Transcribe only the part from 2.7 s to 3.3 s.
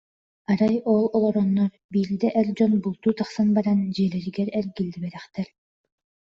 бултуу